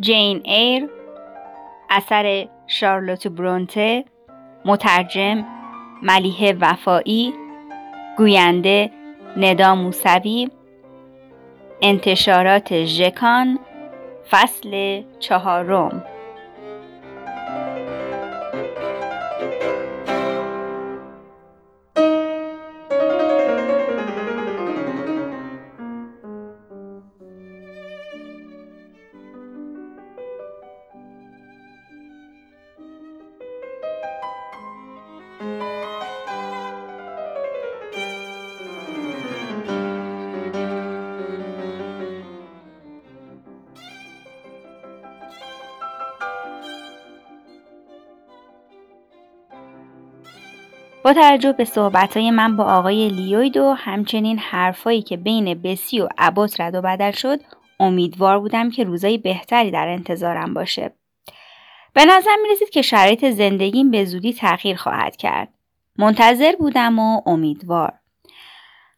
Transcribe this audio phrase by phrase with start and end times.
[0.00, 0.88] جین ایر
[1.90, 4.04] اثر شارلوت برونته
[4.64, 5.44] مترجم
[6.02, 7.34] ملیه وفایی
[8.18, 8.90] گوینده
[9.36, 10.50] ندا موسوی
[11.82, 13.58] انتشارات ژکان
[14.30, 16.04] فصل چهارم.
[51.12, 56.60] توجه به صحبتهای من با آقای لیوید و همچنین حرفایی که بین بسی و عباس
[56.60, 57.40] رد و بدل شد
[57.80, 60.92] امیدوار بودم که روزای بهتری در انتظارم باشه.
[61.94, 65.48] به نظر می رسید که شرایط زندگیم به زودی تغییر خواهد کرد.
[65.98, 67.92] منتظر بودم و امیدوار.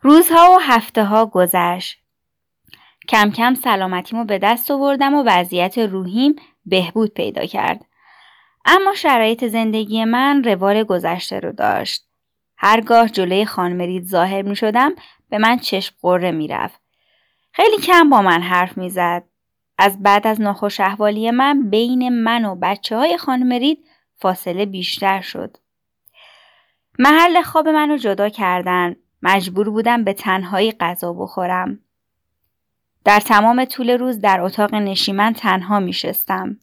[0.01, 1.99] روزها و هفته ها گذشت.
[3.09, 7.85] کم کم سلامتیمو به دست آوردم و وضعیت روحیم بهبود پیدا کرد.
[8.65, 12.07] اما شرایط زندگی من روال گذشته رو داشت.
[12.57, 14.93] هرگاه جلوی خانمرید ظاهر می شدم
[15.29, 16.81] به من چشم قره می رفت.
[17.53, 19.25] خیلی کم با من حرف می زد.
[19.79, 23.85] از بعد از ناخوش احوالی من بین من و بچه های خانمرید
[24.17, 25.57] فاصله بیشتر شد.
[26.99, 28.97] محل خواب منو جدا کردن.
[29.23, 31.79] مجبور بودم به تنهایی غذا بخورم.
[33.05, 36.57] در تمام طول روز در اتاق نشیمن تنها می شستم.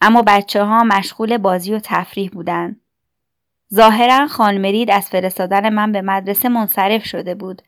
[0.00, 2.80] اما بچه ها مشغول بازی و تفریح بودند.
[3.74, 7.62] ظاهرا خانمرید از فرستادن من به مدرسه منصرف شده بود.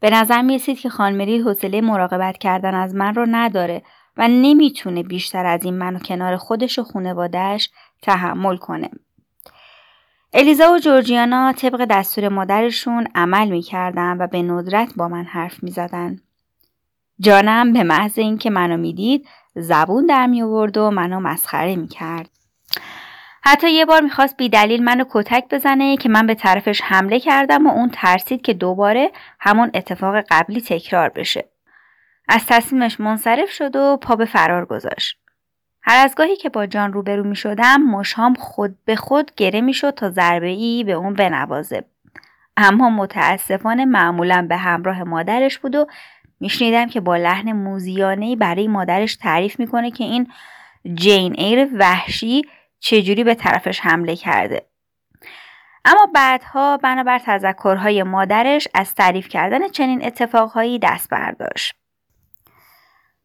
[0.00, 3.82] به نظر می رسید که خانمرید حوصله مراقبت کردن از من رو نداره
[4.16, 7.70] و نمی‌تونه بیشتر از این منو کنار خودش و خونوادهش
[8.02, 8.90] تحمل کنه.
[10.32, 16.20] الیزا و جورجیانا طبق دستور مادرشون عمل می‌کردن و به ندرت با من حرف می‌زدن.
[17.20, 22.30] جانم به محض اینکه منو می‌دید زبون در می آورد و منو مسخره می کرد.
[23.42, 27.66] حتی یه بار می‌خواست بی دلیل منو کتک بزنه که من به طرفش حمله کردم
[27.66, 29.10] و اون ترسید که دوباره
[29.40, 31.48] همون اتفاق قبلی تکرار بشه.
[32.28, 35.18] از تصمیمش منصرف شد و پا به فرار گذاشت.
[35.82, 39.74] هر از گاهی که با جان روبرو می شدم مشام خود به خود گره می
[39.74, 41.84] شد تا ضربه ای به اون بنوازه.
[42.56, 45.86] اما متاسفانه معمولا به همراه مادرش بود و
[46.40, 50.32] میشنیدم که با لحن موزیانه برای مادرش تعریف می‌کنه که این
[50.94, 52.42] جین ایر وحشی
[52.80, 54.66] چجوری به طرفش حمله کرده.
[55.84, 61.74] اما بعدها بنابر تذکرهای مادرش از تعریف کردن چنین اتفاقهایی دست برداشت.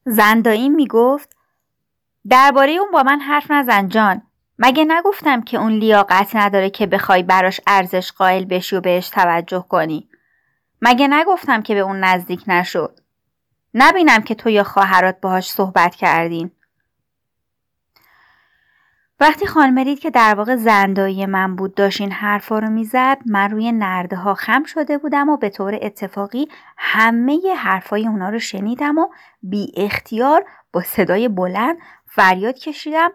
[0.06, 1.36] زندایی می‌گفت
[2.30, 4.22] درباره اون با من حرف نزن جان
[4.60, 9.66] مگه نگفتم که اون لیاقت نداره که بخوای براش ارزش قائل بشی و بهش توجه
[9.70, 10.10] کنی
[10.82, 13.00] مگه نگفتم که به اون نزدیک نشد
[13.74, 16.52] نبینم که تو یا خواهرات باهاش صحبت کردین.
[19.20, 23.72] وقتی خانمرید که در واقع زندایی من بود داشت این حرفا رو می‌زد من روی
[23.72, 26.48] نرده ها خم شده بودم و به طور اتفاقی
[26.78, 29.08] همه حرفای اونا رو شنیدم و
[29.44, 33.12] بی اختیار با صدای بلند فریاد کشیدم.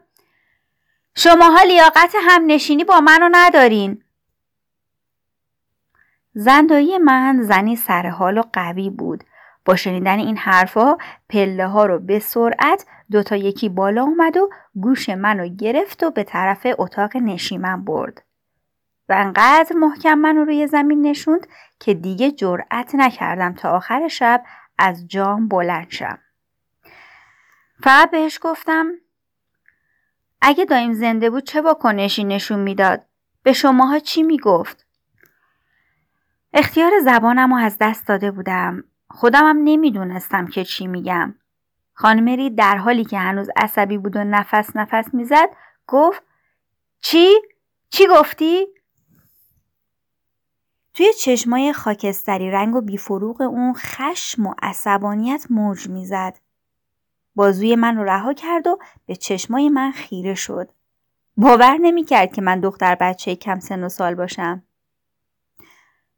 [1.16, 4.02] شماها لیاقت هم نشینی با منو ندارین.
[6.34, 9.24] زندایی من زنی سرحال و قوی بود.
[9.68, 10.98] با شنیدن این حرفها
[11.28, 16.24] پله ها رو به سرعت دوتا یکی بالا اومد و گوش منو گرفت و به
[16.24, 18.22] طرف اتاق نشیمن برد.
[19.08, 21.46] و انقدر محکم منو روی زمین نشوند
[21.80, 24.44] که دیگه جرأت نکردم تا آخر شب
[24.78, 26.18] از جام بلند شم.
[27.82, 28.86] فقط بهش گفتم
[30.40, 33.06] اگه دایم زنده بود چه واکنشی نشون می‌داد؟
[33.42, 34.86] به شماها چی می‌گفت؟
[36.52, 41.34] اختیار زبانم رو از دست داده بودم خودمم نمی‌دونستم که چی میگم.
[41.94, 45.48] خانمری در حالی که هنوز عصبی بود و نفس نفس می‌زد
[45.86, 46.22] گفت
[47.00, 47.28] چی؟
[47.90, 48.66] چی گفتی؟
[50.94, 56.38] توی چشمای خاکستری رنگ و بیفروغ اون خشم و عصبانیت موج می‌زد.
[57.34, 60.70] بازوی من رو رها کرد و به چشمای من خیره شد.
[61.36, 64.62] باور نمی‌کرد که من دختر بچه کم سن و سال باشم.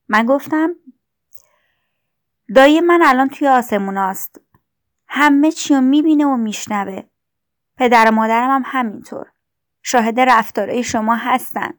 [0.08, 0.75] من گفتم
[2.55, 4.41] دایی من الان توی آسموناست.
[5.08, 7.02] همه چی رو می‌بینه و میشنوه.
[7.76, 9.26] پدر و مادرم هم همینطور.
[9.82, 11.70] شاهد رفتارهای شما هستن.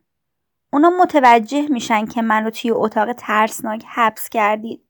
[0.73, 4.83] اونا متوجه میشن که منو توی اتاق ترسناک حبس کردید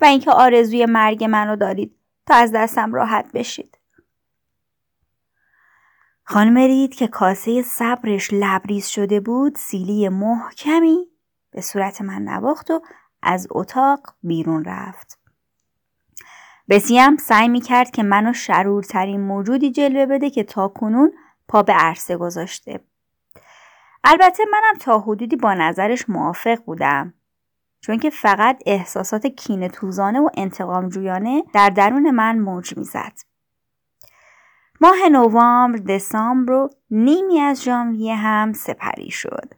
[0.00, 1.96] و اینکه آرزوی مرگ منو دارید
[2.26, 3.78] تا از دستم راحت بشید.
[6.24, 11.06] خانم رید که کاسه صبرش لبریز شده بود سیلی محکمی
[11.50, 12.82] به صورت من نواخت و
[13.26, 15.18] از اتاق بیرون رفت.
[16.68, 21.12] بسی هم سعی می کرد که منو شرورترین موجودی جلوه بده که تا کنون
[21.48, 22.80] پا به عرصه گذاشته.
[24.04, 27.14] البته منم تا حدودی با نظرش موافق بودم.
[27.80, 33.12] چون که فقط احساسات کینه توزانه و انتقام جویانه در درون من موج می‌زد.
[34.80, 39.54] ماه نوامبر، دسامبر و نیمی از ژانویه هم سپری شد.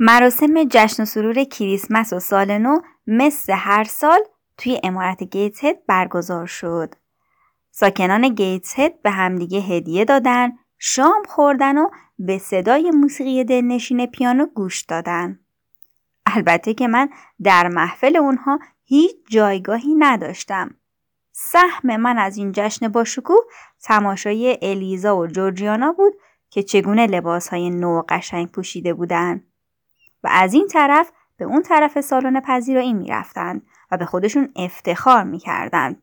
[0.00, 4.18] مراسم جشن و سرور کریسمس و سال نو مثل هر سال
[4.58, 6.94] توی امارت گیتس هد برگزار شد.
[7.70, 14.46] ساکنان گیتس هد به همدیگه هدیه دادن، شام خوردن و به صدای موسیقی دلنشین پیانو
[14.46, 15.38] گوش دادن.
[16.26, 17.08] البته که من
[17.42, 20.74] در محفل اونها هیچ جایگاهی نداشتم.
[21.32, 23.44] سهم من از این جشن با شکوه
[23.82, 26.12] تماشای الیزا و جورجیانا بود
[26.50, 29.47] که چگونه لباس های نو قشنگ پوشیده بودند
[30.30, 36.02] از این طرف به اون طرف سالن پذیرایی می‌رفتند و به خودشون افتخار می‌کردند.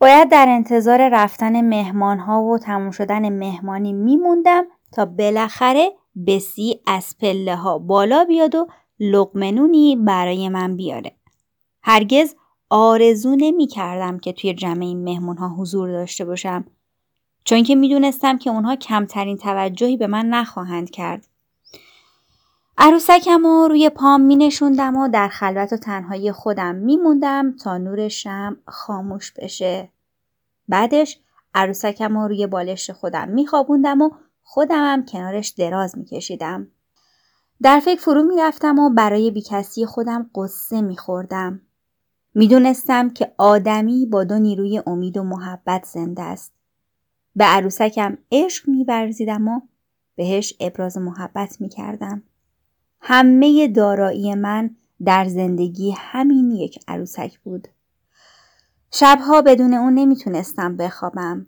[0.00, 5.90] باید در انتظار رفتن مهمان ها و تموم شدن مهمانی میموندم تا بالاخره
[6.26, 8.66] بسی از پله ها بالا بیاد و
[9.00, 11.16] لقمنونی برای من بیاره.
[11.82, 12.34] هرگز
[12.70, 16.64] آرزو نمی کردم که توی جمع این مهمون ها حضور داشته باشم
[17.44, 21.28] چون که می دونستم که اونها کمترین توجهی به من نخواهند کرد.
[22.80, 27.78] عروسکم و روی پام می نشوندم و در خلوت و تنهایی خودم می موندم تا
[27.78, 29.88] نور شم خاموش بشه.
[30.68, 31.20] بعدش
[31.54, 34.10] عروسکم و روی بالشت خودم می خوابوندم و
[34.42, 36.68] خودمم کنارش دراز می کشیدم.
[37.62, 41.60] در فکر فرو می رفتم و برای بیکسی خودم قصه می خوردم.
[42.34, 46.52] می دونستم که آدمی با دو نیروی امید و محبت زنده است.
[47.36, 49.60] به عروسکم عشق می برزیدم و
[50.16, 52.22] بهش ابراز محبت می کردم.
[53.00, 57.68] همه دارایی من در زندگی همین یک عروسک بود.
[58.90, 61.46] شبها بدون اون نمی‌تونستم بخوابم.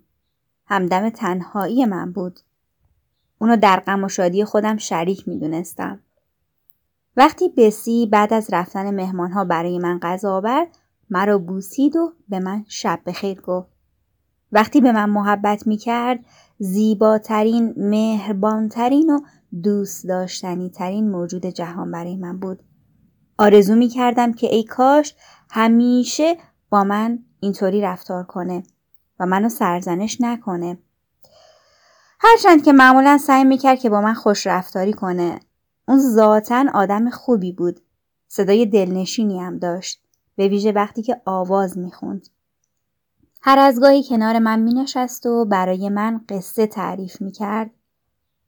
[0.67, 2.41] همدم تنهایی من بود.
[3.39, 6.01] اونو در غم و شادی خودم شریک می‌دونستم.
[7.17, 10.69] وقتی بسی بعد از رفتن مهمانها برای من غذا آورد
[11.11, 13.69] مرا بوسید و به من شب بخیر گفت.
[14.53, 16.25] وقتی به من محبت می‌کرد
[16.59, 19.21] زیباترین، مهربانترین و
[19.63, 22.63] دوست داشتنی ترین موجود جهان برای من بود.
[23.39, 25.15] آرزو می کردم که ای کاش
[25.51, 26.37] همیشه
[26.71, 28.63] با من اینطوری رفتار کنه
[29.21, 30.79] و منو سرزنش نکنه.
[32.21, 35.41] هرچند که معمولا سعی می‌کرد که با من خوش رفتاری کنه.
[35.89, 37.81] اون ذاتا آدم خوبی بود.
[38.29, 40.03] صدای دلنشینی هم داشت.
[40.37, 42.29] به ویژه وقتی که آواز می‌خوند.
[43.43, 47.71] هر از گاهی کنار من می نشست و برای من قصه تعریف می کرد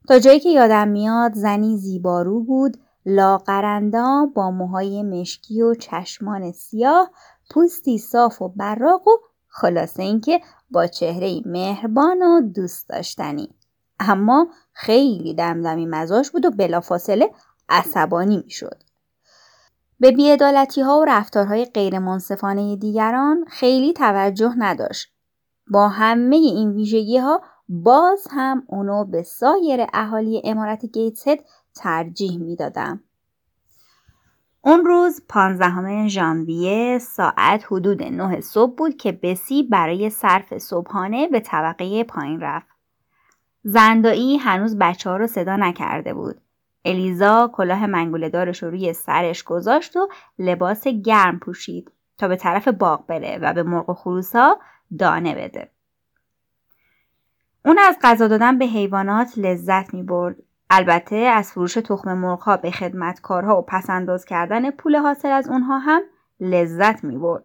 [0.09, 7.11] تا جایی که یادم میاد زنی زیبارو بود لاغرندا با موهای مشکی و چشمان سیاه
[7.51, 9.11] پوستی صاف و براق و
[9.49, 10.41] خلاصه اینکه
[10.71, 13.55] با چهره مهربان و دوست داشتنی.
[14.01, 17.31] اما خیلی دمدمی مزاش بود و بلافاصله
[17.69, 18.83] عصبانی می‌شد.
[20.01, 25.09] به بیعدالتی ها و رفتارهای غیر منصفانه دیگران خیلی توجه نداشت.
[25.71, 27.43] با همه این ویژگی ها
[27.75, 31.39] باز هم اونو به سایر اهالی امارت گیتسد
[31.75, 33.01] ترجیح می‌دادم.
[34.63, 41.41] اون روز پانزدهم ژانویه ساعت حدود نه صبح بود که بسی برای صرف صبحانه به
[41.41, 42.67] طبقه پایین رفت.
[43.63, 46.41] زندایی هنوز بچه ها رو صدا نکرده بود.
[46.85, 52.69] الیزا کلاه منگوله دارش رو روی سرش گذاشت و لباس گرم پوشید تا به طرف
[52.69, 54.59] باغ بره و به مرغ و خروسا
[54.99, 55.71] دانه بده.
[57.65, 60.37] اون از غذا دادن به حیوانات لذت می برد.
[60.71, 66.03] البته از فروش تخم مرغها به خدمتکارها و پسنداز کردن پول حاصل از اونها هم
[66.41, 67.45] لذت می برد.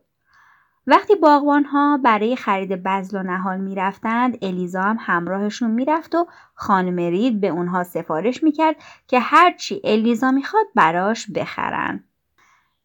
[0.88, 6.16] وقتی باغوان ها برای خرید بزل و نهال می رفتند الیزا هم همراهشون می رفت
[6.16, 8.76] و خانم رید به اونها سفارش می کرد
[9.08, 12.04] که هرچی الیزا می خواد براش بخرن.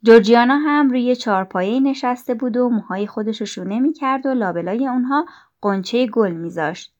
[0.03, 4.89] جورجیانا هم روی چارپایه نشسته بود و موهای خودش رو شونه می کرد و لابلای
[4.89, 5.27] اونها
[5.63, 6.92] قنچه گل میذاشت.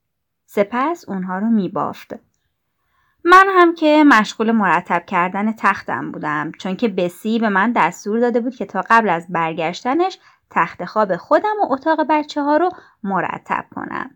[0.55, 2.15] سپس اونها رو می بافت.
[3.25, 8.41] من هم که مشغول مرتب کردن تختم بودم چون که بسی به من دستور داده
[8.41, 10.19] بود که تا قبل از برگشتنش
[10.51, 12.71] تخت خواب خودم و اتاق بچه ها رو
[13.03, 14.11] مرتب کنم.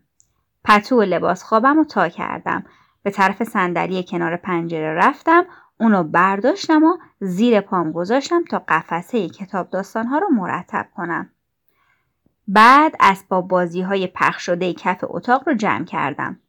[0.65, 2.63] پتو و لباس خوابم رو تا کردم.
[3.03, 5.45] به طرف صندلی کنار پنجره رفتم
[5.79, 11.29] اونو برداشتم و زیر پام گذاشتم تا قفسه کتاب داستان ها رو مرتب کنم.
[12.47, 16.39] بعد اسباب بازی های پخش شده کف اتاق رو جمع کردم.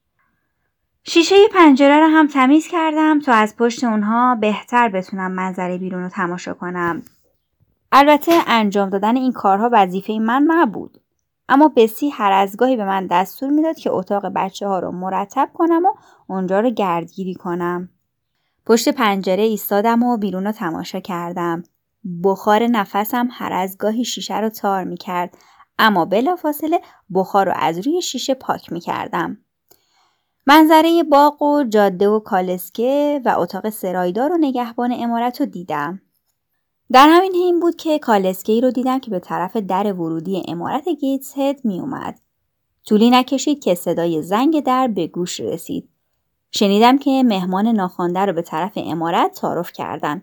[1.03, 6.09] شیشه پنجره رو هم تمیز کردم تا از پشت اونها بهتر بتونم منظره بیرون رو
[6.09, 7.03] تماشا کنم.
[7.93, 11.01] البته انجام دادن این کارها وظیفه من نبود.
[11.49, 15.51] اما بسی هر از گاهی به من دستور می‌داد که اتاق بچه ها رو مرتب
[15.55, 15.95] کنم و
[16.27, 17.89] اونجا رو گردگیری کنم.
[18.67, 21.63] پشت پنجره ایستادم و بیرون رو تماشا کردم.
[22.25, 25.37] بخار نفسم هر از گاهی شیشه رو تار می کرد
[25.79, 26.81] اما بلافاصله
[27.15, 29.39] بخار رو از روی شیشه پاک می کردم.
[30.47, 36.01] منظره باغ و جاده و کالسکه و اتاق سرایدار و نگهبان امارت رو دیدم.
[36.93, 41.39] در همین حین بود که کالسکه رو دیدم که به طرف در ورودی امارت گیتس
[41.39, 42.21] هد می اومد.
[42.85, 45.89] طولی نکشید که صدای زنگ در به گوش رسید.
[46.51, 50.23] شنیدم که مهمان ناخوانده رو به طرف امارت تعارف کردن.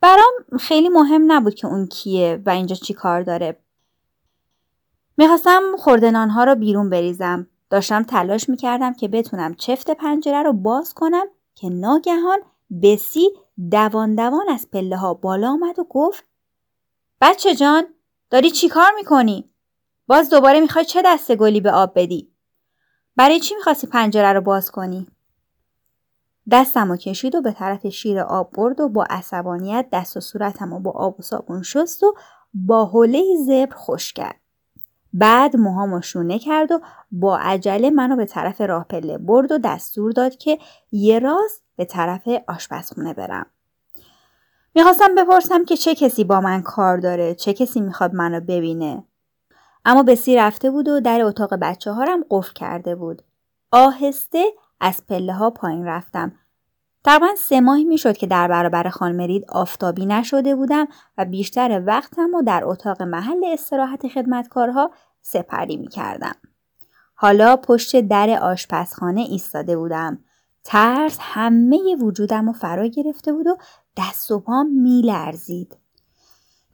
[0.00, 3.58] برام خیلی مهم نبود که اون کیه و اینجا چی کار داره.
[5.16, 7.46] می‌خواستم خوردنانها رو بیرون بریزم.
[7.70, 12.38] داشتم تلاش می‌کردم که بتونم چفت پنجره رو باز کنم که ناگهان
[12.82, 13.28] بسی
[13.70, 16.24] دوان دوان از پله ها بالا آمد و گفت
[17.20, 17.84] بچه جان
[18.30, 19.50] داری چی کار می‌کنی؟
[20.06, 22.32] باز دوباره می‌خوای چه دسته گلی به آب بدی؟
[23.16, 25.06] برای چی می‌خواستی پنجره رو باز کنی؟
[26.50, 30.72] دستم و کشید و به طرف شیر آب برد و با عصبانیت دست و صورتم
[30.72, 32.14] و با آب و صابون شست و
[32.54, 34.40] با حوله زبر خوش کرد.
[35.12, 36.80] بعد موهامو شونه کرد و
[37.12, 40.58] با عجله منو به طرف راه پله برد و دستور داد که
[40.92, 43.46] یه راست به طرف آشپزخونه برم.
[44.74, 49.04] می‌خواستم بپرسم که چه کسی با من کار داره چه کسی می‌خواد منو ببینه.
[49.84, 53.22] اما بسی رفته بود و در اتاق بچه هارم قفل کرده بود.
[53.72, 54.44] آهسته
[54.80, 56.32] از پله ها پایین رفتم.
[57.06, 60.86] تقریبا سه ماهی می‌شد که در برابر خانمرید آفتابی نشده بودم
[61.18, 64.90] و بیشتر وقتم و در اتاق محل استراحت خدمتکارها
[65.22, 66.34] سپری می کردم.
[67.14, 70.18] حالا پشت در آشپزخانه ایستاده بودم.
[70.64, 73.56] ترس همه وجودم رو فرا گرفته بود و
[73.96, 75.76] دست و پام میلرزید.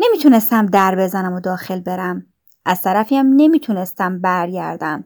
[0.00, 2.26] نمی‌تونستم در بزنم و داخل برم.
[2.64, 5.04] از طرفی هم نمی‌تونستم برگردم.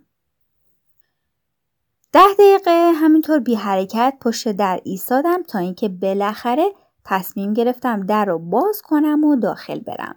[2.12, 6.72] ده دقیقه همینطور بی حرکت پشت در ایستادم تا اینکه بالاخره
[7.04, 10.16] تصمیم گرفتم در رو باز کنم و داخل برم.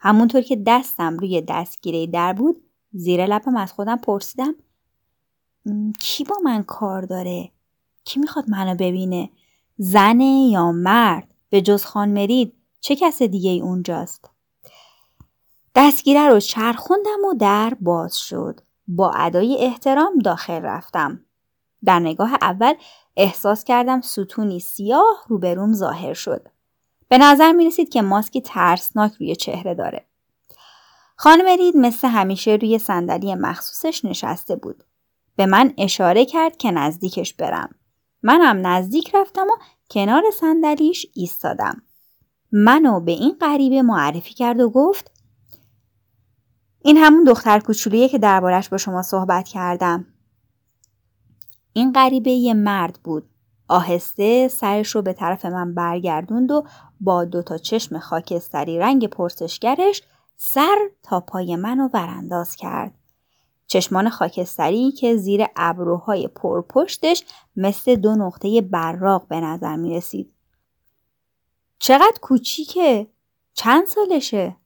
[0.00, 4.54] همونطور که دستم روی دستگیره در بود زیر لپم از خودم پرسیدم
[6.00, 7.50] کی با من کار داره؟
[8.04, 9.30] کی می‌خواد منو ببینه؟
[9.78, 14.30] زنه یا مرد؟ به جز خان مرید چه کس دیگه ای اونجاست؟
[15.74, 18.60] دستگیره رو چرخوندم و در باز شد.
[18.88, 21.20] با ادای احترام داخل رفتم.
[21.84, 22.74] در نگاه اول
[23.16, 26.48] احساس کردم ستونی سیاه روبروم ظاهر شد.
[27.08, 30.06] به نظر می رسید که ماسکی ترسناک روی چهره داره.
[31.16, 34.84] خانم رید مثل همیشه روی صندلی مخصوصش نشسته بود.
[35.36, 37.74] به من اشاره کرد که نزدیکش برم.
[38.22, 39.56] منم نزدیک رفتم و
[39.90, 41.82] کنار صندلیش ایستادم.
[42.52, 45.15] منو به این غریبه معرفی کرد و گفت
[46.86, 50.06] این همون دختر کوچولویه که دربارش با شما صحبت کردم.
[51.72, 53.28] این غریبه یه مرد بود.
[53.68, 56.64] آهسته سرش رو به طرف من برگردوند و
[57.00, 60.02] با دو تا چشم خاکستری رنگ پرسشگرش
[60.36, 62.94] سر تا پای منو ورانداز کرد.
[63.66, 67.24] چشمان خاکستری که زیر ابروهای پرپشتش
[67.56, 70.32] مثل دو نقطه براق به نظر می رسید.
[71.78, 73.06] چقدر کوچیکه؟
[73.54, 74.56] چند سالشه؟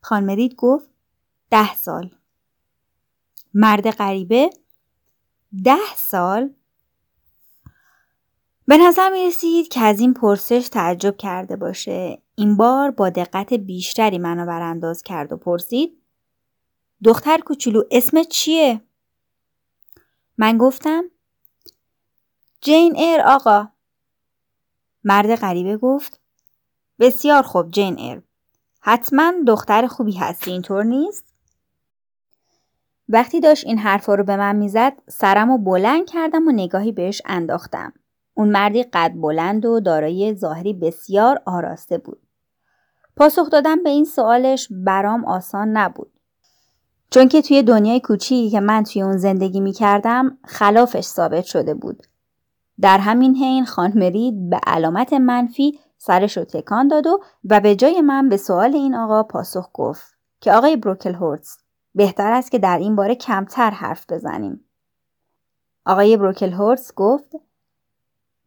[0.00, 0.90] خانمرید گفت
[1.50, 2.10] ده سال.
[3.54, 4.50] مرد غریبه
[5.64, 6.54] ده سال؟
[8.66, 12.22] به نظر می رسید که از این پرسش تعجب کرده باشه.
[12.34, 16.02] این بار با دقت بیشتری منو برانداز کرد و پرسید
[17.04, 18.80] دختر کوچولو اسم چیه؟
[20.38, 21.04] من گفتم
[22.60, 23.68] جین ایر آقا
[25.04, 26.20] مرد غریبه گفت
[26.98, 28.22] بسیار خوب جین ایر
[28.88, 31.24] حتما دختر خوبی هستی اینطور نیست؟
[33.08, 37.22] وقتی داشت این حرفا رو به من می‌زد سرم رو بلند کردم و نگاهی بهش
[37.24, 37.92] انداختم.
[38.34, 42.20] اون مردی قد بلند و دارای ظاهری بسیار آراسته بود.
[43.16, 46.12] پاسخ دادن به این سوالش برام آسان نبود.
[47.10, 51.74] چون که توی دنیای کوچیکی که من توی اون زندگی می کردم خلافش ثابت شده
[51.74, 52.06] بود.
[52.80, 58.00] در همین حین خانمرید به علامت منفی سرش رو تکان داد و و به جای
[58.00, 61.56] من به سوال این آقا پاسخ گفت که آقای بروکل هورتز
[61.94, 64.64] بهتر است که در این باره کمتر حرف بزنیم.
[65.86, 67.32] آقای بروکل هورتز گفت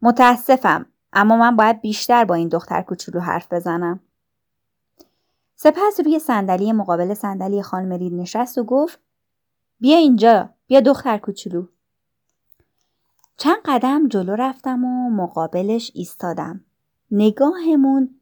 [0.02, 4.00] متاسفم اما من باید بیشتر با این دختر کوچولو حرف بزنم.
[5.56, 8.98] سپس روی صندلی مقابل صندلی خانم رید نشست و گفت
[9.80, 11.66] بیا اینجا بیا دختر کوچولو
[13.36, 16.64] چند قدم جلو رفتم و مقابلش ایستادم
[17.12, 18.20] نگاهمون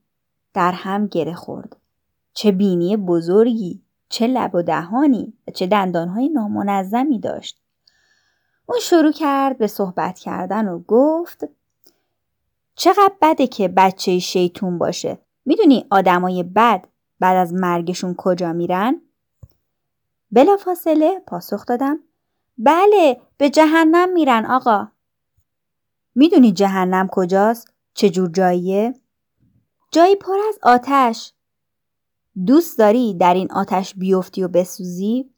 [0.54, 1.76] در هم گره خورد
[2.32, 7.60] چه بینی بزرگی چه لب و دهانی و چه دندانهای نامنظمی داشت
[8.66, 11.48] اون شروع کرد به صحبت کردن و گفت
[12.74, 16.84] چقدر بده که بچه شیطون باشه می‌دونی آدمای بد
[17.20, 19.00] بعد از مرگشون کجا میرن؟
[20.30, 21.98] بلا فاصله پاسخ دادم
[22.58, 24.88] بله به جهنم میرن آقا
[26.14, 28.94] می‌دونی جهنم کجاست؟ چجور جاییه؟
[29.92, 31.32] جایی پر از آتش
[32.46, 35.30] دوست داری در این آتش بیفتی و بسوزی؟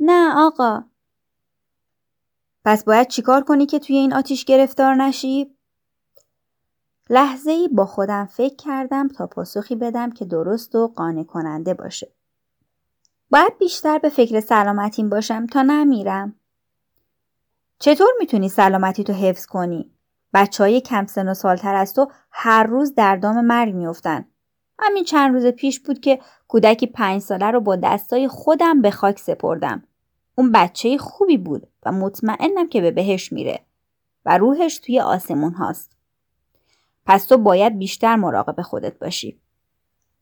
[0.00, 0.84] نه آقا
[2.64, 5.56] پس باید چیکار کنی که توی این آتیش گرفتار نشی؟
[7.10, 12.12] لحظه ای با خودم فکر کردم تا پاسخی بدم که درست و قانع کننده باشه.
[13.30, 16.34] باید بیشتر به فکر سلامتیم باشم تا نمیرم.
[17.78, 19.90] چطور می‌تونی سلامتی تو حفظ کنی؟
[20.34, 24.24] بچه های کم سن و سالتر از تو هر روز در دام مرگ میفتن.
[24.78, 29.18] همین چند روز پیش بود که کودکی پنج ساله رو با دستای خودم به خاک
[29.18, 29.82] سپردم.
[30.34, 33.60] اون بچه خوبی بود و مطمئنم که به بهش میره
[34.24, 35.96] و روحش توی آسمون هاست.
[37.06, 39.40] پس تو باید بیشتر مراقب خودت باشی.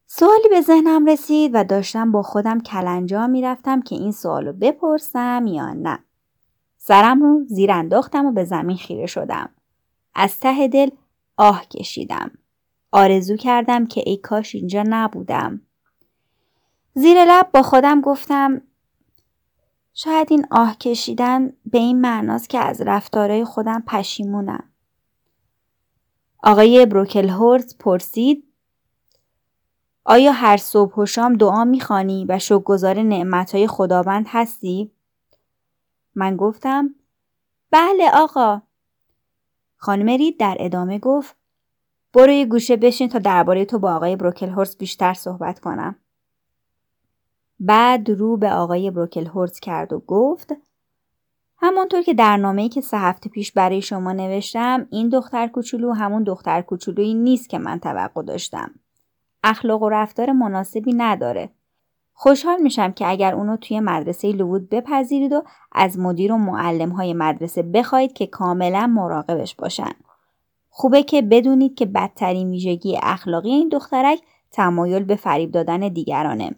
[0.07, 5.73] سوالی به ذهنم رسید و داشتم با خودم کلنجا می‌رفتم که این سوالو بپرسم یا
[5.73, 5.99] نه.
[6.77, 9.51] سرم رو زیر انداختم و به زمین خیره شدم.
[10.21, 10.91] از ته دل
[11.37, 12.31] آه کشیدم.
[12.93, 15.61] آرزو کردم که ای کاش اینجا نبودم.
[16.95, 18.63] زیر لب با خودم گفتم
[19.95, 24.65] شاید این آه کشیدن به این معناست که از رفتارهای خودم پشیمونم.
[26.43, 28.45] آقای بروکلهورز پرسید
[30.05, 34.91] آیا هر صبح و شام دعا می‌خوانی و شکرگزار نعمتهای خداوند هستی؟
[36.15, 36.95] من گفتم
[37.71, 38.68] بله آقا.
[39.81, 41.37] خانم رید در ادامه گفت
[42.13, 45.97] برو یه گوشه بشین تا درباره تو با آقای بروکلهورز بیشتر صحبت کنم.
[47.61, 50.55] بعد رو به آقای بروکلهورز کرد و گفت
[51.59, 56.23] همانطور که در نامه‌ای که سه هفته پیش برای شما نوشتم این دختر کوچولو همون
[56.23, 58.71] دختر کوچولویی نیست که من توقع داشتم.
[59.45, 61.51] اخلاق و رفتار مناسبی نداره.
[62.21, 67.15] خوشحال میشم که اگر اونو توی مدرسه لوود بپذیرید و از مدیر و معلم های
[67.15, 69.91] مدرسه بخواید که کاملا مراقبش باشن.
[70.69, 76.51] خوبه که بدونید که بدترین ویژگی اخلاقی این دخترک تمایل به فریب دادن دیگرانه.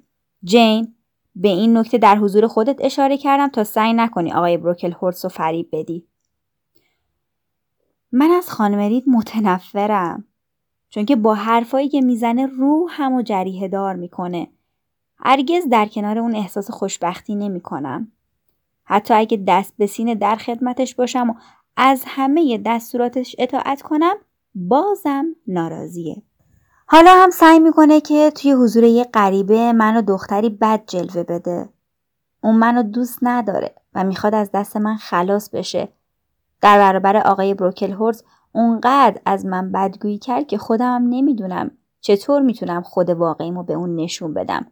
[0.44, 0.94] جین
[1.34, 5.28] به این نکته در حضور خودت اشاره کردم تا سعی نکنی آقای بروکل هورس رو
[5.28, 6.06] فریب بدی.
[8.12, 10.24] من از خانم رید متنفرم.
[10.88, 14.48] چون که با حرفایی که می‌زنه روح هم و جریه دار می‌کنه.
[15.22, 18.12] هرگز در کنار اون احساس خوشبختی نمی‌کنم.
[18.84, 21.34] حتی اگه دست به سینه در خدمتش باشم و
[21.76, 24.14] از همه دستوراتش اطاعت کنم
[24.54, 26.22] بازم ناراضیه.
[26.86, 31.68] حالا هم سعی می‌کنه که توی حضور یه غریبه منو دختری بد جلوه بده.
[32.42, 35.88] اون منو دوست نداره و می‌خواد از دست من خلاص بشه.
[36.60, 42.82] در برابر آقای بروکل هورز اونقدر از من بدگویی کرد که خودم نمی‌دونم چطور می‌تونم
[42.82, 44.66] خود واقعیمو به اون نشون بدم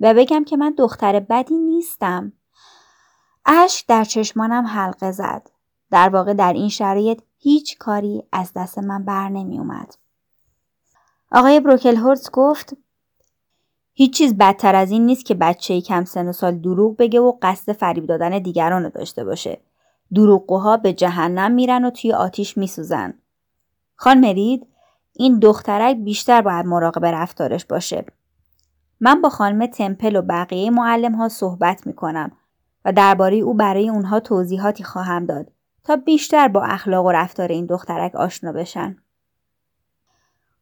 [0.00, 2.32] و بگم که من دختر بدی نیستم.
[3.46, 5.50] اشک در چشمانم حلقه زد.
[5.90, 9.94] در واقع در این شرایط هیچ کاری از دست من بر نمی اومد.
[11.32, 12.76] آقای بروکلهورز گفت
[13.92, 17.32] هیچ چیز بدتر از این نیست که بچه کم سن و سال دروغ بگه و
[17.42, 19.60] قصد فریب دادن دیگران رو داشته باشه.
[20.14, 23.14] دروغگوها به جهنم میرن و توی آتیش میسوزن.
[23.96, 24.66] خان مرید
[25.12, 28.04] این دخترک بیشتر باید مراقب رفتارش باشه.
[29.00, 32.32] من با خانم تمپل و بقیه معلم ها صحبت می کنم
[32.84, 35.52] و درباره او برای اونها توضیحاتی خواهم داد
[35.84, 38.96] تا بیشتر با اخلاق و رفتار این دخترک آشنا بشن.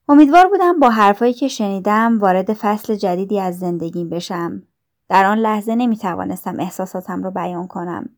[0.08, 4.62] امیدوار بودم با حرفایی که شنیدم وارد فصل جدیدی از زندگیم بشم.
[5.08, 8.08] در آن لحظه نمی توانستم احساساتم رو بیان کنم.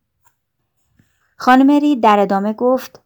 [1.37, 3.01] خانم ری در ادامه گفت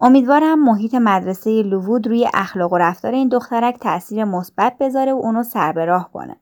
[0.00, 5.42] امیدوارم محیط مدرسه لوود روی اخلاق و رفتار این دخترک تاثیر مثبت بذاره و اونو
[5.42, 6.36] سر به راه کنه.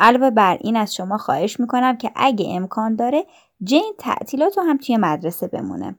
[0.00, 3.26] علاوه بر این از شما خواهش می‌کنم که اگه امکان داره
[3.62, 5.96] جین تعطیلات رو هم توی مدرسه بمونه.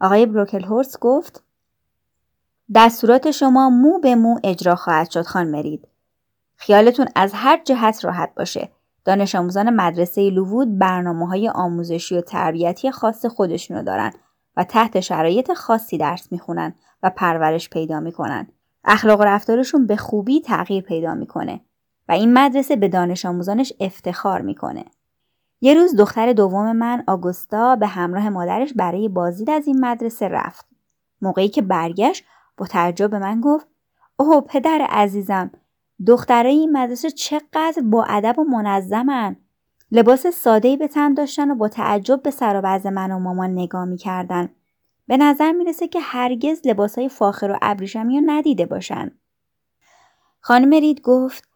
[0.00, 1.44] آقای بروکل هورس گفت
[2.74, 5.88] دستورات شما مو به مو اجرا خواهد شد خان مرید.
[6.56, 8.68] خیالتون از هر جهت راحت باشه.
[9.04, 14.12] دانش آموزان مدرسه لوود برنامه های آموزشی و تربیتی خاص خودشونو دارن
[14.60, 18.48] و تحت شرایط خاصی درس می‌خونن و پرورش پیدا می‌کنن.
[18.84, 21.60] اخلاق و رفتارشون به خوبی تغییر پیدا می‌کنه.
[22.08, 24.84] و این مدرسه به دانش آموزانش افتخار می‌کنه.
[25.60, 30.66] یه روز دختر دوم من آگوستا به همراه مادرش برای بازدید از این مدرسه رفت.
[31.22, 32.24] موقعی که برگشت
[32.56, 33.66] با تعجب به من گفت
[34.16, 35.50] اوه پدر عزیزم
[36.06, 39.36] دخترای این مدرسه چقدر با ادب و منظمن
[39.92, 43.84] لباس ساده‌ای به تن داشتن و با تعجب به سر و من و مامان نگاه
[43.84, 44.48] می‌کردن
[45.06, 49.10] به نظر می‌رسه که هرگز لباسهای فاخر و ابریشمی رو ندیده باشن
[50.40, 51.50] خانم رید گفت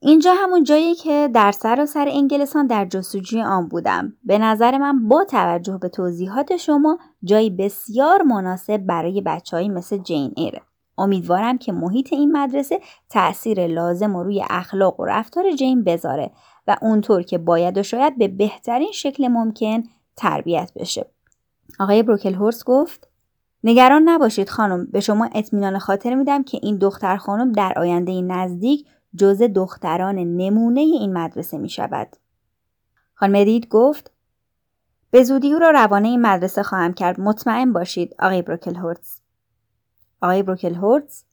[0.00, 4.12] اینجا همون جایی که در سراسر سر انگلستان در جستجوی آن بودم.
[4.24, 10.32] به نظر من با توجه به توضیحات شما جایی بسیار مناسب برای بچههایی مثل جین
[10.36, 10.62] ایره.
[10.98, 12.80] امیدوارم که محیط این مدرسه
[13.10, 16.30] تأثیر لازم و روی اخلاق و رفتار جین بذاره
[16.68, 19.82] و اونطور که باید و شاید به بهترین شکل ممکن
[20.16, 21.06] تربیت بشه.
[21.80, 23.08] آقای بروکل هورس گفت
[23.64, 28.86] نگران نباشید خانم به شما اطمینان خاطر میدم که این دختر خانم در آینده نزدیک
[29.16, 32.16] جز دختران نمونه این مدرسه می شود.
[33.14, 34.10] خانم رید گفت
[35.10, 39.20] به زودی او را روانه این مدرسه خواهم کرد مطمئن باشید آقای بروکل هورتز.
[40.20, 41.24] آقای بروکل هورتز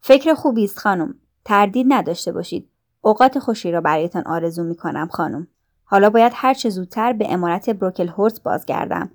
[0.00, 2.70] فکر خوبی است خانم تردید نداشته باشید
[3.04, 5.48] اوقات خوشی را برایتان آرزو می کنم خانم
[5.84, 9.10] حالا باید هر چه زودتر به امارت بروکل هورتز بازگردم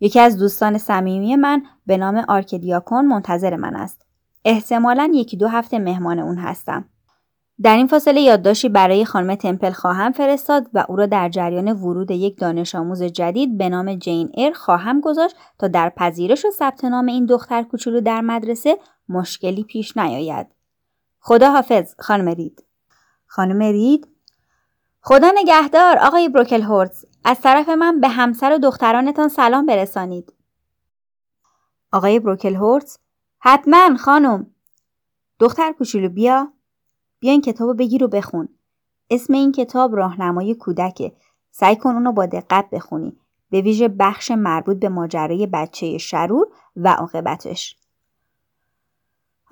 [0.00, 4.06] یکی از دوستان صمیمی من به نام آرکدیاکون منتظر من است
[4.44, 6.84] احتمالا یکی دو هفته مهمان اون هستم.
[7.62, 12.10] در این فاصله یادداشتی برای خانم تمپل خواهم فرستاد و او را در جریان ورود
[12.10, 16.84] یک دانش آموز جدید به نام جین ایر خواهم گذاشت تا در پذیرش و ثبت
[16.84, 20.46] نام این دختر کوچولو در مدرسه مشکلی پیش نیاید.
[21.20, 22.64] خدا حافظ خانم رید.
[23.32, 24.08] خانم رید.
[25.00, 30.32] خدا نگهدار آقای بروکل هورتز از طرف من به همسر و دخترانتان سلام برسانید.
[31.92, 32.98] آقای بروکل هورتز
[33.38, 34.46] حتما خانم.
[35.38, 36.52] دختر کوچولو بیا.
[37.18, 38.48] بیا این کتاب بگیر و بخون.
[39.10, 41.12] اسم این کتاب راهنمای کودکه.
[41.50, 43.16] سعی کن اونو با دقت بخونی.
[43.50, 47.76] به ویژه بخش مربوط به ماجرای بچه شرور و عاقبتش.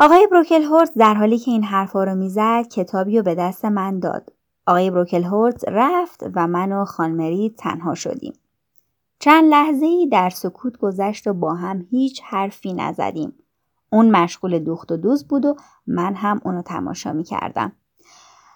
[0.00, 3.98] آقای بروکل هورت در حالی که این حرفا رو می‌زد کتابی رو به دست من
[3.98, 4.32] داد.
[4.66, 8.32] آقای بروکل هورت رفت و من و خانمری تنها شدیم.
[9.18, 13.32] چند لحظه ای در سکوت گذشت و با هم هیچ حرفی نزدیم.
[13.92, 15.56] اون مشغول دوخت و دوز بود و
[15.87, 17.72] من هم اونو تماشا می کردم.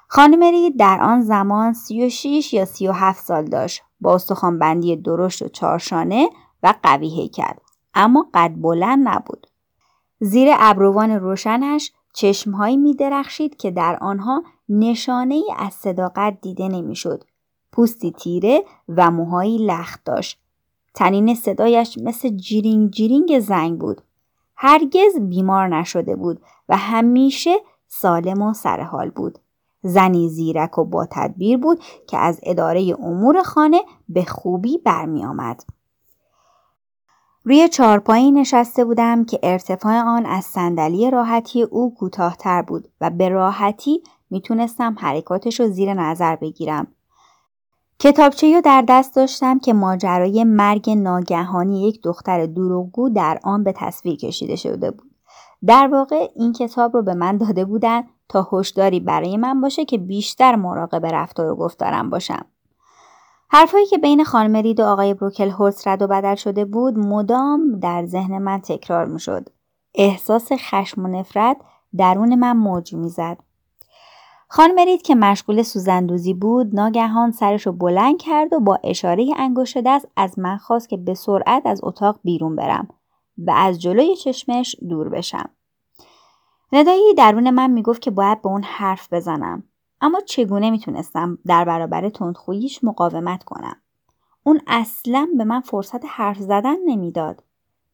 [0.08, 3.82] خانم رید در آن زمان 36 یا 37 سال داشت.
[4.00, 4.20] با
[4.60, 6.28] بندی درشت و چارشانه
[6.62, 7.54] و قوی هیکل.
[7.94, 9.46] اما قد بلند نبود.
[10.24, 17.24] زیر ابروان روشنش چشمهایی می درخشید که در آنها نشانه ای از صداقت دیده نمی‌شد.
[17.72, 20.40] پوستی تیره و موهایی لخت داشت.
[20.94, 24.02] تنین صدایش مثل جیرینگ جیرینگ زنگ بود.
[24.56, 27.54] هرگز بیمار نشده بود و همیشه
[27.88, 29.38] سالم و سرحال بود.
[29.82, 35.62] زنی زیرک و با تدبیر بود که از اداره امور خانه به خوبی برمی آمد.
[37.44, 43.28] روی چارپایی نشسته بودم که ارتفاع آن از صندلی راحتی او کوتاهتر بود و به
[43.28, 46.86] راحتی می‌تونستم حرکاتش رو زیر نظر بگیرم
[47.98, 53.72] کتابچه رو در دست داشتم که ماجرای مرگ ناگهانی یک دختر دروغگو در آن به
[53.76, 55.10] تصویر کشیده شده بود.
[55.66, 59.98] در واقع این کتاب رو به من داده بودن تا هشداری برای من باشه که
[59.98, 62.46] بیشتر مراقب رفتار و گفتارم باشم.
[63.54, 67.78] حرفایی که بین خانم رید و آقای بروکل هورس رد و بدل شده بود مدام
[67.78, 69.48] در ذهن من تکرار می شد.
[69.94, 71.56] احساس خشم و نفرت
[71.96, 73.38] درون من موج می‌زد.
[74.48, 79.78] خانم رید که مشغول سوزندوزی بود ناگهان سرش رو بلند کرد و با اشاره انگشت
[79.78, 82.88] دست از من خواست که به سرعت از اتاق بیرون برم
[83.38, 85.50] و از جلوی چشمش دور بشم.
[86.72, 89.64] ندایی درون من می‌گفت که باید به اون حرف بزنم
[90.02, 93.76] اما چگونه می‌تونستم در برابر تندخوییش مقاومت کنم
[94.44, 97.44] اون اصلا به من فرصت حرف زدن نمی‌داد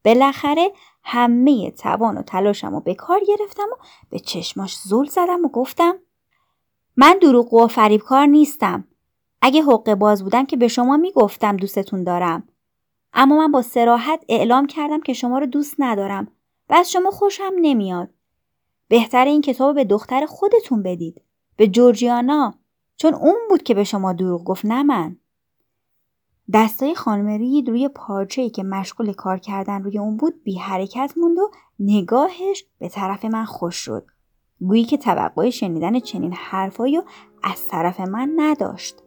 [0.04, 5.48] بالاخره همه توان و تلاشم و به کار گرفتم و به چشماش زل زدم و
[5.48, 5.94] گفتم
[6.96, 8.84] من دروغ و فریبکار نیستم.
[9.42, 12.48] اگه حق باز بودم که به شما می‌گفتم دوستتون دارم.
[13.12, 16.28] اما من با سراحت اعلام کردم که شما رو دوست ندارم
[16.70, 18.08] و از شما خوشم نمیاد.
[18.88, 21.22] بهتر این کتاب به دختر خودتون بدید.
[21.58, 22.54] به جورجیانا
[22.96, 25.16] چون اون بود که به شما دروغ گفت نه من.
[26.52, 31.38] دستای خانم رید روی پارچه که مشغول کار کردن روی اون بود بی حرکت موند
[31.38, 34.06] و نگاهش به طرف من خوش شد.
[34.60, 37.00] گویی که توقع شنیدن چنین حرفایی
[37.42, 39.02] از طرف من نداشت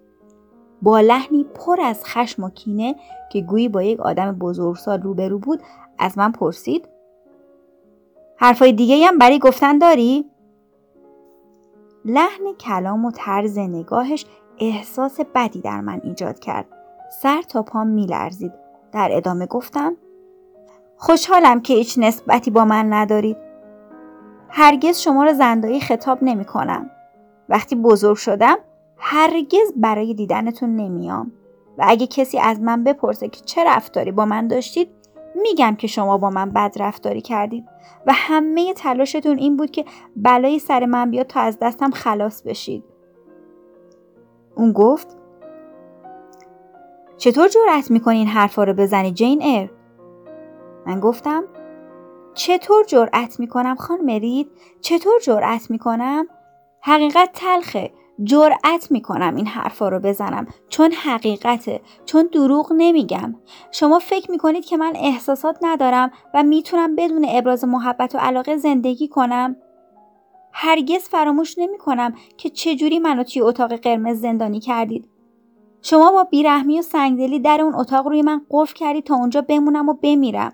[0.81, 2.95] با لحنی پر از خشم و کینه
[3.31, 5.61] که گویی با یک آدم بزرگسال روبرو بود
[5.99, 6.89] از من پرسید
[8.37, 10.30] حرفای دیگه هم برای گفتن داری؟
[12.05, 14.25] لحن کلام و طرز نگاهش
[14.59, 16.65] احساس بدی در من ایجاد کرد.
[17.21, 18.53] سر تا پام میلرزید.
[18.91, 19.97] در ادامه گفتم
[20.97, 23.37] خوشحالم که هیچ نسبتی با من ندارید.
[24.49, 26.89] هرگز شما را زندایی خطاب نمی کنم.
[27.49, 28.57] وقتی بزرگ شدم
[28.97, 31.31] هرگز برای دیدنتون نمیام
[31.77, 34.89] و اگه کسی از من بپرسه که چه رفتاری با من داشتید
[35.35, 37.65] میگم که شما با من بد رفتاری کردید
[38.07, 42.83] و همه تلاشتون این بود که بلای سر من بیاد تا از دستم خلاص بشید.
[44.55, 45.17] اون گفت
[47.17, 49.71] چطور جرأت می‌کنی این حرفا رو بزنی جین ایر؟
[50.85, 51.43] من گفتم
[52.33, 56.27] چطور جرأت می‌کنم خان مرید؟ چطور جرأت می‌کنم؟
[56.81, 57.91] حقیقت تلخه
[58.23, 60.47] جرأت می‌کنم این حرفا رو بزنم.
[60.69, 61.81] چون حقیقته.
[62.05, 63.35] چون دروغ نمیگم.
[63.71, 69.07] شما فکر می‌کنید که من احساسات ندارم و می‌تونم بدون ابراز محبت و علاقه زندگی
[69.07, 69.55] کنم؟
[70.53, 75.07] هرگز فراموش نمی‌کنم که چجوری منو توی اتاق قرمز زندانی کردید.
[75.81, 79.89] شما با بیرحمی و سنگدلی در اون اتاق روی من قفل کردید تا اونجا بمونم
[79.89, 80.53] و بمیرم.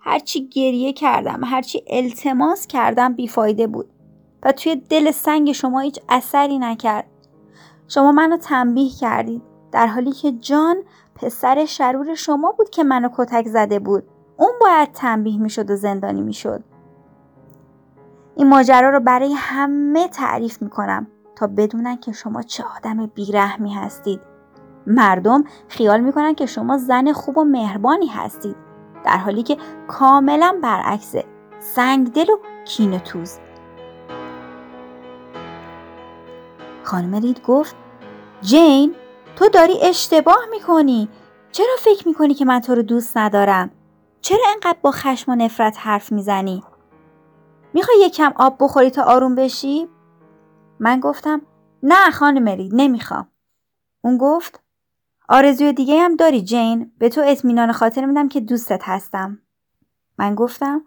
[0.00, 3.88] هرچی گریه کردم هرچی التماس کردم بیفایده بود.
[4.42, 7.06] و توی دل سنگ شما هیچ اثری نکرد.
[7.88, 10.76] شما منو تنبیه کردید در حالی که جان
[11.14, 14.04] پسر شرور شما بود که منو کتک زده بود.
[14.36, 16.64] اون باید تنبیه می‌شد و زندانی می‌شد.
[18.36, 24.20] این ماجرا رو برای همه تعریف می‌کنم تا بدونن که شما چه آدم بیرحمی هستید.
[24.86, 28.56] مردم خیال می‌کنن که شما زن خوب و مهربانی هستید.
[29.04, 29.56] در حالی که
[29.88, 31.24] کاملا برعکسه.
[31.58, 33.38] سنگدل و کینتوز
[36.90, 37.76] خانم رید گفت
[38.40, 38.94] جین
[39.36, 41.08] تو داری اشتباه می‌کنی.
[41.52, 43.70] چرا فکر می‌کنی که من تو رو دوست ندارم؟
[44.20, 46.64] چرا انقدر با خشم و نفرت حرف می‌زنی؟
[47.74, 49.88] می‌خوای یکم آب بخوری تا آروم بشی؟
[50.78, 51.42] من گفتم
[51.82, 53.28] نه خانم رید نمی‌خوام.
[54.00, 54.60] اون گفت
[55.28, 59.38] آرزوی دیگه هم داری جین به تو اطمینان خاطر میدم که دوستت هستم.
[60.18, 60.84] من گفتم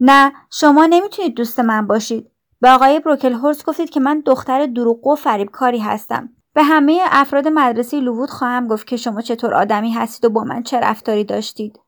[0.00, 2.30] نه شما نمی‌تونید دوست من باشید.
[2.60, 7.48] به آقای بروکل هورس گفتید که من دختر دروغگو و فریبکاری هستم به همه افراد
[7.48, 11.80] مدرسه لوود خواهم گفت که شما چطور آدمی هستید و با من چه رفتاری داشتید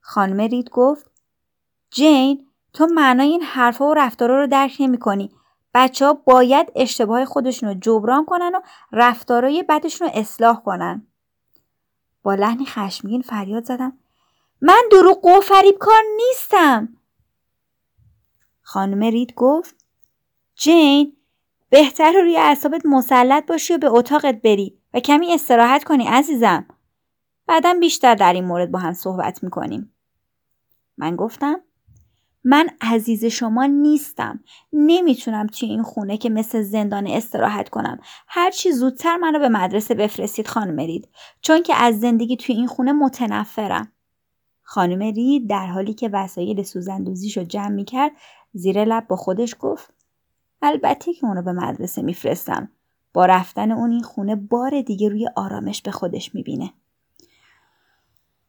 [0.00, 1.10] خانم رید گفت
[1.90, 5.30] جین تو معنای این حرفها و رفتارها رو درک نمی کنی.
[5.74, 8.60] بچه ها باید اشتباه خودشون رو جبران کنن و
[8.92, 11.06] رفتارهای بدشون رو اصلاح کنن.
[12.22, 13.98] با لحنی خشمگین فریاد زدم
[14.60, 16.88] من دروغ و فریبکار نیستم.
[18.62, 19.79] خانم رید گفت
[20.62, 21.16] جین
[21.70, 26.66] بهتر روی اعصابت مسلط باشی و به اتاقت بری و کمی استراحت کنی عزیزم.
[27.46, 29.94] بعدا بیشتر در این مورد با هم صحبت می‌کنیم.
[30.96, 31.60] من گفتم
[32.44, 34.44] من عزیز شما نیستم.
[34.72, 38.00] نمی‌تونم توی این خونه که مثل زندان استراحت کنم.
[38.28, 41.08] هرچی زودتر منو به مدرسه بفرستید خانم رید.
[41.40, 43.92] چون که از زندگی توی این خونه متنفرم.
[44.62, 48.12] خانم رید در حالی که وسایل سوزندوزیشو جمع می‌کرد
[48.52, 49.99] زیر لب با خودش گفت
[50.62, 52.68] البته که اونو به مدرسه میفرستم.
[53.12, 56.72] با رفتن اون این خونه بار دیگه روی آرامش به خودش می‌بینه.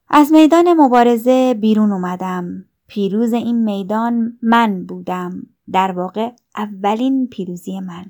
[0.09, 2.65] از میدان مبارزه بیرون اومدم.
[2.87, 5.47] پیروز این میدان من بودم.
[5.71, 8.05] در واقع اولین پیروزی من.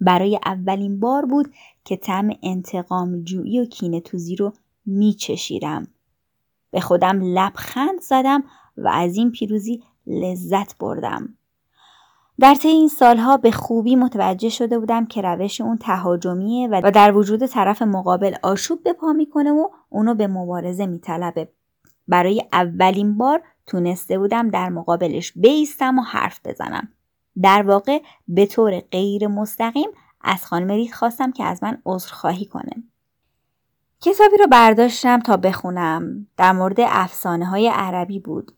[0.00, 1.54] برای اولین بار بود
[1.84, 4.52] که طعم انتقام جویی و کینه توزی رو
[4.86, 5.86] میچشیدم.
[6.70, 8.44] به خودم لبخند زدم
[8.76, 11.34] و از این پیروزی لذت بردم.
[12.42, 17.16] در طی این سالها به خوبی متوجه شده بودم که روش اون تهاجمیه و در
[17.16, 21.48] وجود طرف مقابل آشوب به پا می‌کنه و اونو به مبارزه میطلبه.
[22.08, 26.88] برای اولین بار تونسته بودم در مقابلش بیستم و حرف بزنم.
[27.42, 32.82] در واقع به طور غیر مستقیم از خانم رید خواستم که از من عذرخواهی کنه.
[34.00, 36.26] کتابی رو برداشتم تا بخونم.
[36.36, 38.52] در مورد افسانه های عربی بود.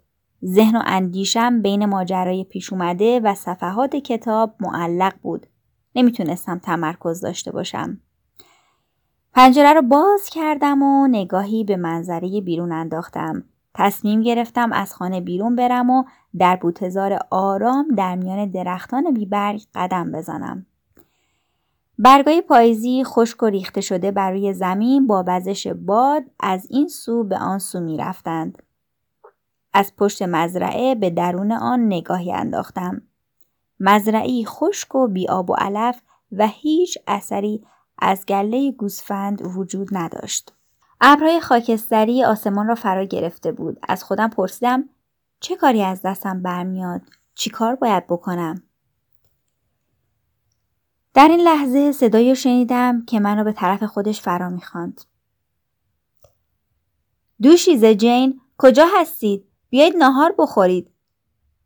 [0.46, 5.46] ذهن و اندیشم بین ماجرای پیش اومده و صفحات کتاب معلق بود.
[5.94, 8.00] نمی‌تونستم تمرکز داشته باشم.
[9.34, 13.44] پنجره رو باز کردم و نگاهی به منظره بیرون انداختم.
[13.74, 16.04] تصمیم گرفتم از خانه بیرون برم و
[16.38, 20.66] در بوتزار آرام در میان درختان بیبرگ قدم بزنم.
[21.98, 27.24] برگای پاییزی خشک و ریخته شده بر روی زمین با وزش باد از این سو
[27.24, 28.62] به آن سو می رفتند.
[29.74, 33.02] از پشت مزرعه به درون آن نگاهی انداختم.
[33.80, 36.00] مزرعی خشک و بیاب و علف
[36.32, 37.66] و هیچ اثری
[37.98, 40.52] از گله گوسفند وجود نداشت.
[41.00, 43.78] ابرهای خاکستری آسمان را فرا گرفته بود.
[43.88, 44.88] از خودم پرسیدم
[45.40, 47.02] چه کاری از دستم برمیاد؟
[47.34, 48.62] چی کار باید بکنم؟
[51.14, 55.00] در این لحظه صدایی شنیدم که منو به طرف خودش فرا می‌خواند.
[57.42, 60.90] دوشیزه جین کجا هستید؟ بیایید ناهار بخورید.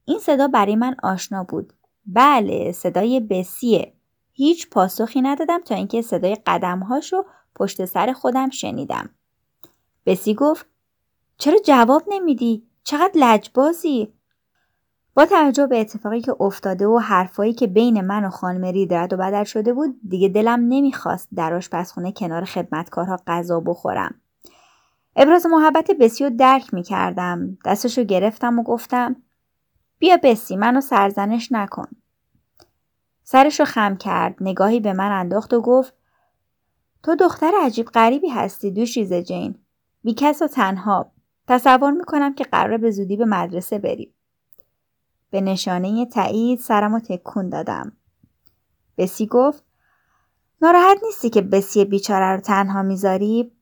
[0.05, 1.73] این صدا برای من آشنا بود.
[2.07, 3.95] بله صدای بسیه.
[4.33, 9.11] هیچ پاسخی ندادم تا اینکه صدای قدمهاشو پشت سر خودم شنیدم.
[10.07, 10.67] بسی گفت
[11.39, 14.13] چرا جواب نمیدی؟ چقدر لجبازی؟
[15.15, 19.13] با توجه به اتفاقی که افتاده و حرفایی که بین من و خانم رید رد
[19.13, 24.15] و بدل شده بود دیگه دلم نمی‌خواست در آشپزخونه کنار خدمتکارها غذا بخورم
[25.21, 27.59] ابراز محبت بسی رو درک می‌کردم.
[27.65, 29.17] دستشو گرفتم و گفتم
[29.99, 31.89] بیا بسی منو سرزنش نکن.
[33.23, 35.95] سرشو خم کرد نگاهی به من انداخت و گفت
[37.03, 39.59] تو دختر عجیب غریبی هستی دوشیزه جین.
[40.05, 41.13] بیکس و تنها.
[41.49, 44.15] تصور می‌کنم که قراره به زودی به مدرسه بریم
[45.31, 47.93] به نشانه تایید سرم رو تکون دادم.
[48.99, 49.65] بسی گفت
[50.63, 53.58] ناراحت نیستی که بسی بیچاره رو تنها می‌ذاری؟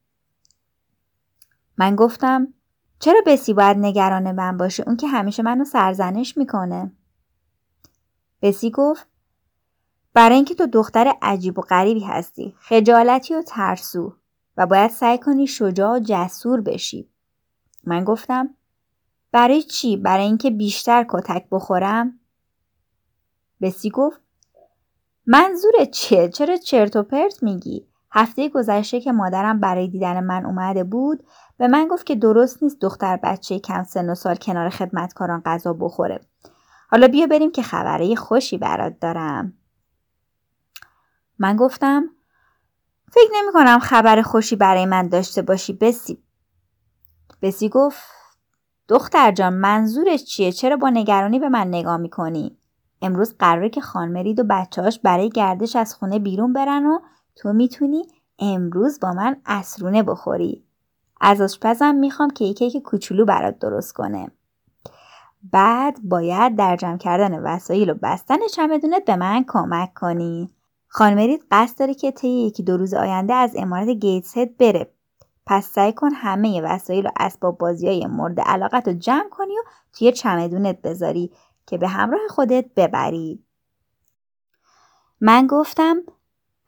[1.79, 2.55] من گفتم
[2.99, 6.93] چرا بسی باید نگران من باشه اون که همیشه منو سرزنش می‌کنه؟
[8.43, 9.07] بسی گفت
[10.15, 14.17] برای اینکه تو دختر عجیب و غریبی هستی خجالتی و ترسو
[14.57, 17.11] و باید سعی کنی شجاع و جسور بشی
[17.85, 18.55] من گفتم
[19.33, 22.21] برای چی؟ برای اینکه بیشتر کتک بخورم؟
[23.61, 24.21] بسی گفت
[25.27, 30.85] منظورت چیه؟ چرا چرت و پرت میگی؟ هفته گذشته که مادرم برای دیدن من اومده
[30.85, 31.26] بود
[31.59, 35.72] به من گفت که درست نیست دختر بچه کم سن و سال کنار خدمتکاران غذا
[35.72, 36.20] بخوره.
[36.90, 39.52] حالا بیا بریم که خبره خوشی برات دارم.
[41.38, 42.05] من گفتم
[43.12, 46.22] فکر نمی کنم خبر خوشی برای من داشته باشی بسی.
[47.42, 48.02] بسی گفت
[48.88, 52.59] دختر جان منظورش چیه چرا با نگرانی به من نگاه می‌کنی
[53.02, 56.98] امروز قراره که خانمرید و بچهاش برای گردش از خونه بیرون برن و
[57.37, 58.07] تو می‌تونی
[58.38, 60.64] امروز با من اسرونه بخوری.
[61.20, 64.31] از آشپزم می‌خوام که کیک کوچولو برات درست کنه
[65.53, 70.51] بعد باید در جمع کردن وسایل و بستن چمدونت به من کمک کنی.
[70.88, 74.90] خانمرید قصد داره که طی یکی دو روز آینده از امارت گیتس بره.
[75.46, 79.62] پس سعی کن همه وسایل و اسباب بازی های مورد علاقت رو جمع کنی و
[79.92, 81.33] توی چمدونت بذاری
[81.66, 83.44] که به همراه خودت ببری.
[85.20, 85.96] من گفتم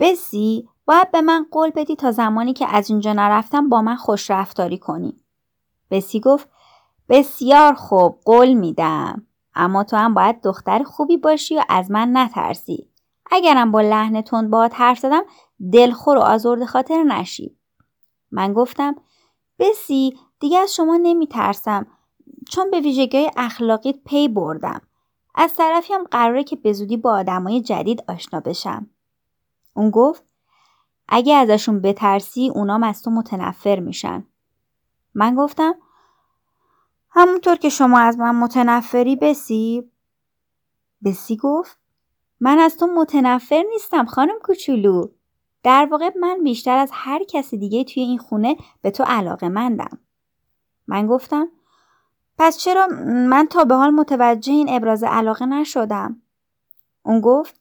[0.01, 4.31] بسی باید به من قول بدی تا زمانی که از اینجا نرفتم با من خوش
[4.31, 5.17] رفتاری کنی.
[5.91, 6.49] بسی گفت
[7.09, 9.27] بسیار خوب قول میدم.
[9.55, 12.89] اما تو هم باید دختر خوبی باشی و از من نترسی.
[13.31, 15.23] اگرم با لحن تند باهات حرف زدم
[15.73, 17.57] دلخور و آزرد خاطر نشی.
[18.31, 18.95] من گفتم
[19.59, 21.87] بسی دیگه از شما نمی ترسم
[22.51, 24.81] چون به ویژگی اخلاقیت پی بردم.
[25.35, 28.91] از طرفی هم قراره که به زودی با آدمای جدید آشنا بشم.
[29.79, 30.25] اون گفت
[31.09, 34.27] اگه ازشون بترسی اونام از تو متنفر میشن.
[35.15, 35.75] من گفتم
[37.11, 39.91] همونطور که شما از من متنفری بسی؟
[41.05, 41.79] بسی گفت
[42.41, 45.09] من از تو متنفر نیستم خانم کوچولو.
[45.63, 49.99] در واقع من بیشتر از هر کسی دیگه توی این خونه به تو علاقه مندم.
[50.87, 51.49] من گفتم
[52.39, 56.23] پس چرا من تا به حال متوجه این ابراز علاقه نشدم؟
[57.03, 57.61] اون گفت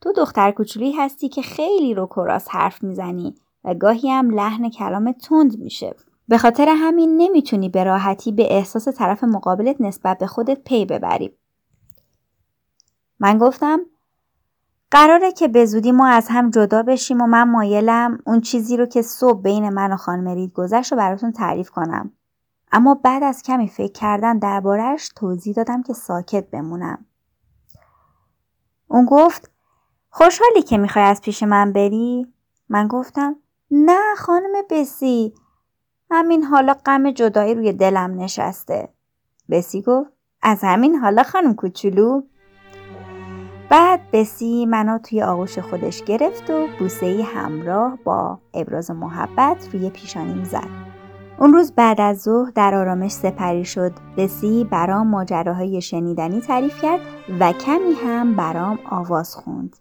[0.00, 3.34] تو دختر کوچولی هستی که خیلی رو کراس حرف می‌زنی
[3.64, 5.94] و گاهی هم لحن کلام تند میشه.
[6.28, 11.36] به خاطر همین نمی‌تونی به راحتی به احساس طرف مقابلت نسبت به خودت پی ببری.
[13.20, 13.80] من گفتم
[14.90, 18.86] قراره که به زودی ما از هم جدا بشیم و من مایلم اون چیزی رو
[18.86, 22.12] که صبح بین من و خانم رید گذشت رو براتون تعریف کنم.
[22.72, 27.06] اما بعد از کمی فکر کردن دربارهش توضیح دادم که ساکت بمونم.
[28.88, 29.50] اون گفت
[30.10, 32.26] خوشحالی که می‌خوای از پیش من بری؟
[32.68, 33.36] من گفتم
[33.70, 35.34] نه خانم بسی
[36.10, 38.88] همین حالا غم جدایی روی دلم نشسته.
[39.50, 40.10] بسی گفت
[40.42, 42.22] از همین حالا خانم کوچولو
[43.70, 50.44] بعد بسی منو توی آغوش خودش گرفت و بوسه همراه با ابراز محبت روی پیشانیم
[50.44, 50.68] زد.
[51.38, 53.92] اون روز بعد از ظهر در آرامش سپری شد.
[54.16, 57.00] بسی برام ماجراهای شنیدنی تعریف کرد
[57.40, 59.76] و کمی هم برام آواز خوند.